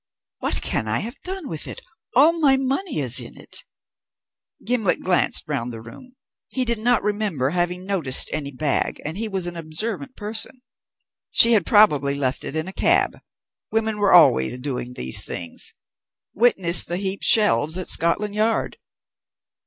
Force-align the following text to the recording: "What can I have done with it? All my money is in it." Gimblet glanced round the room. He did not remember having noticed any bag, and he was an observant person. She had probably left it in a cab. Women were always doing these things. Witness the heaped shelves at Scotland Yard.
"What 0.39 0.63
can 0.63 0.87
I 0.87 1.01
have 1.01 1.21
done 1.21 1.47
with 1.47 1.67
it? 1.67 1.79
All 2.15 2.33
my 2.33 2.57
money 2.57 2.97
is 2.97 3.19
in 3.19 3.37
it." 3.37 3.63
Gimblet 4.65 5.01
glanced 5.03 5.43
round 5.47 5.71
the 5.71 5.79
room. 5.79 6.15
He 6.49 6.65
did 6.65 6.79
not 6.79 7.03
remember 7.03 7.51
having 7.51 7.85
noticed 7.85 8.31
any 8.33 8.49
bag, 8.51 8.99
and 9.05 9.15
he 9.15 9.27
was 9.27 9.45
an 9.45 9.55
observant 9.55 10.15
person. 10.15 10.63
She 11.29 11.51
had 11.51 11.67
probably 11.67 12.15
left 12.15 12.43
it 12.43 12.55
in 12.55 12.67
a 12.67 12.73
cab. 12.73 13.19
Women 13.71 13.99
were 13.99 14.11
always 14.11 14.57
doing 14.57 14.93
these 14.95 15.23
things. 15.23 15.71
Witness 16.33 16.81
the 16.81 16.97
heaped 16.97 17.23
shelves 17.23 17.77
at 17.77 17.87
Scotland 17.87 18.33
Yard. 18.33 18.77